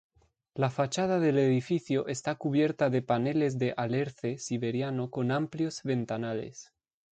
[0.55, 6.73] La fachada del edificio está cubierta de paneles de alerce siberiano con amplios ventanales.